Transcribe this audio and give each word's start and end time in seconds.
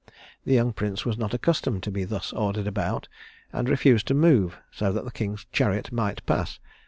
The 0.45 0.55
young 0.55 0.73
prince 0.73 1.05
was 1.05 1.15
not 1.15 1.35
accustomed 1.35 1.83
to 1.83 1.91
be 1.91 2.05
thus 2.05 2.33
ordered 2.33 2.65
about, 2.65 3.07
and 3.53 3.69
refused 3.69 4.07
to 4.07 4.15
move 4.15 4.57
so 4.71 4.91
that 4.91 5.05
the 5.05 5.11
king's 5.11 5.45
chariot 5.51 5.91
might 5.91 6.25
pass. 6.25 6.57